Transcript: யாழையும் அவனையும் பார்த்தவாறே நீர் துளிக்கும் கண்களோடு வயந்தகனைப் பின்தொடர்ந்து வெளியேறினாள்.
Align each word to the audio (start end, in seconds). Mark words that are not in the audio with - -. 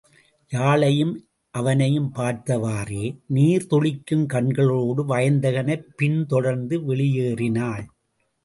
யாழையும் 0.51 1.11
அவனையும் 1.53 2.11
பார்த்தவாறே 2.15 3.03
நீர் 3.27 3.67
துளிக்கும் 3.69 4.25
கண்களோடு 4.25 5.05
வயந்தகனைப் 5.07 5.87
பின்தொடர்ந்து 5.97 6.81
வெளியேறினாள். 6.81 7.85